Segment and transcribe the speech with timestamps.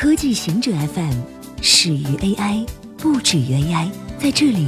[0.00, 1.12] 科技行者 FM
[1.60, 2.66] 始于 AI，
[2.96, 3.90] 不止于 AI。
[4.18, 4.66] 在这里，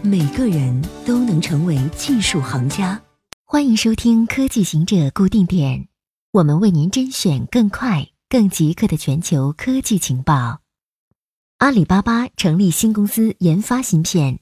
[0.00, 2.98] 每个人都能成为技术行家。
[3.44, 5.88] 欢迎收听科技行者固定点，
[6.32, 10.60] 我们为您甄选更快、更即刻的全球科技情报。
[11.58, 14.40] 阿里巴巴成立新公司研发芯片。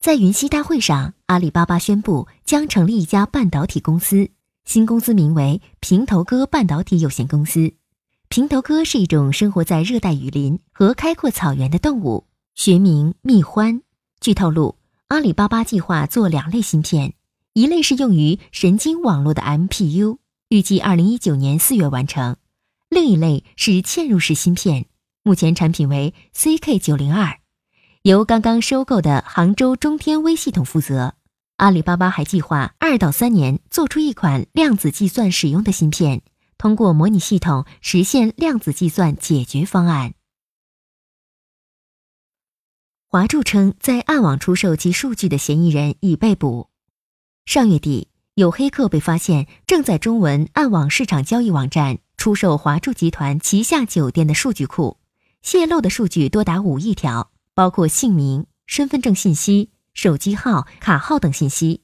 [0.00, 4.30] 在云栖大会上，阿里巴巴宣布将成立一家半导体公司，
[4.64, 7.74] 新公司名为平头哥半导体有限公司。
[8.34, 13.82] 平头哥是一种生活在热带雨林和开阔草原的动物，学名蜜獾。
[14.18, 14.74] 据透露，
[15.06, 17.14] 阿里巴巴计划做两类芯片，
[17.52, 20.18] 一类是用于神经网络的 MPU，
[20.48, 22.34] 预计二零一九年四月完成；
[22.90, 24.86] 另一类是嵌入式芯片，
[25.22, 27.38] 目前产品为 CK 九零二，
[28.02, 31.14] 由刚刚收购的杭州中天微系统负责。
[31.58, 36.22] 阿里巴巴还计划二到三年做出一款量子计算使用的芯片。
[36.64, 40.14] 通过模拟系统实现量子计算解决方案。
[43.06, 46.70] 华住称，在暗网出售其数据的嫌疑人已被捕。
[47.44, 54.96] 上月底，有黑客被发现正在中文暗网市场交易网站出售华住集团旗下酒店的数据库，
[55.42, 61.82] 泄露的数据多达五亿条，包括姓名、身份证信息、手机号、卡号等信息。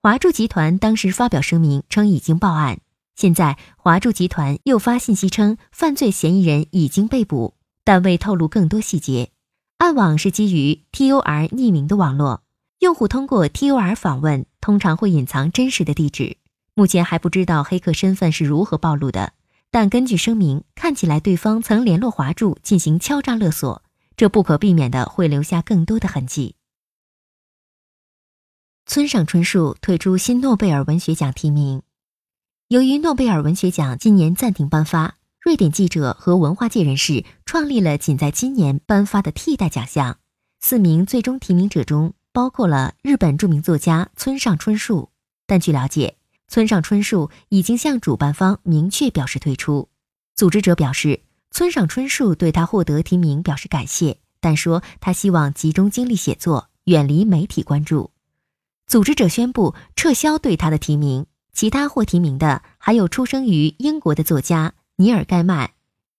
[0.00, 2.80] 华住集团当时发表声明称，已经报案。
[3.14, 9.30] 现在，华住集团又发信息称，犯罪嫌疑人已经被捕，但未透露更多细节。
[9.78, 12.42] 暗网是基于 TOR 匿名的网络，
[12.80, 16.38] 用户通过 TOR 访问，通常会隐藏真实的地址。
[16.74, 19.32] 目前还不知道黑客身份是如何暴露的，
[19.70, 23.82] 但根据声明，看起来对方曾联络华住进行敲诈勒索，
[24.16, 26.56] 这不可避免的会留下更多的痕迹。
[28.86, 31.82] 村上春树退出新诺贝尔文学奖提名。
[32.74, 40.18] 由于诺贝尔文学奖今年暂停颁发，瑞典记者和文化界人士创立了仅在今年颁发的替代奖项。
[40.60, 45.10] 四名最终提名者中包括了日本著名作家村上春树，
[45.46, 46.16] 但据了解，
[46.48, 49.88] 村上春树已经向主办方明确表示退出。
[50.34, 51.20] 组织者表示，
[51.52, 58.10] 村上春树对他获得提名表示感谢，但说他希望集中精力写作，远离媒体关注。
[58.88, 61.26] 组织者宣布撤销对他的提名。
[61.54, 65.70] 其他获提名的还有出生于英国的作家尼尔·盖曼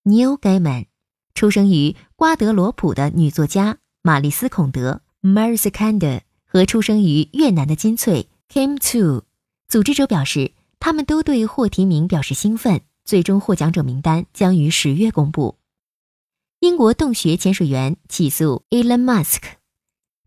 [0.05, 0.85] （Neil Gaiman），
[1.33, 9.23] 出生于瓜德罗普的女作家玛丽斯·孔德 （Marie k a n d e 和出生于越南的金翠 （Kim Tu）。
[9.67, 12.81] 组织者表示，他们都对获提名表示兴奋。
[13.05, 15.57] 最终获奖者名单将于十月公布。
[16.59, 19.41] 英国洞穴潜水员起诉 Elon Musk。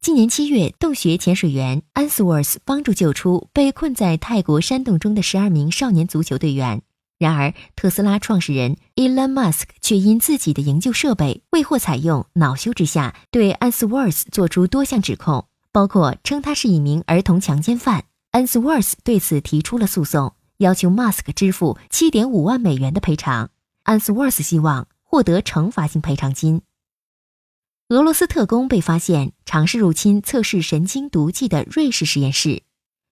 [0.00, 6.82] 今年七月，洞穴潜水员 Answorth 帮助救出被困在泰国山洞中的十二名少年足球队员。
[7.18, 18.04] 然而，特斯拉创始人 Elon Musk 却因自己的营救设备未获采用，恼羞之下对 Answorth 做出多项指控，包括称他是一名儿童强奸犯。
[18.32, 23.50] Answorth 对此提出了诉讼，要求 Musk 支付七点五万美元的赔偿。
[23.84, 26.62] Answorth 希望获得惩罚性赔偿金。
[27.90, 32.62] 俄罗斯特工被发现尝试入侵测试神经毒剂的瑞士实验室。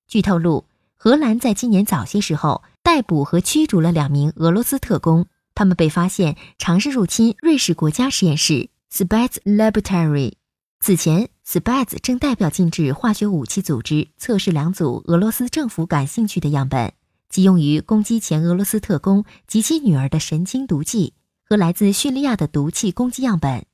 [0.06, 0.66] 据透露，
[0.96, 10.34] 荷兰在今年早些时候逮捕和驱逐了两名俄罗斯特工，他们被发现尝试入侵瑞士国家实验室 Spats Laboratory。
[10.80, 16.92] 此前，Spats 正代表禁止化学武器组织测试两组俄罗斯政府感兴趣的样本，
[17.30, 21.14] 即用于攻击前俄罗斯特工及其女儿的神经毒剂
[21.48, 23.64] 和来自叙利亚的毒气攻击样本。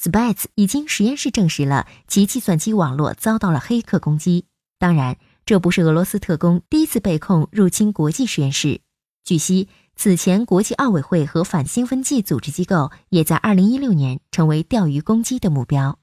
[0.00, 4.46] Spats 已经实验室证实了其计算机网络遭到了黑客攻击。
[4.78, 5.16] 当然，
[5.46, 8.80] 这不是俄罗斯特工第一次被控入侵国际实验室。
[9.24, 15.98] 据悉，此前国际奥委会和反兴奋剂组织机构也在2016年成为钓鱼攻击的目标。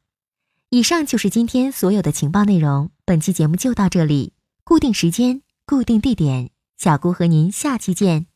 [0.69, 2.89] 以上就是今天所有的情报内容。
[3.05, 8.30] 本期节目就到这里，固定时间，固定地点，小姑和您下期见。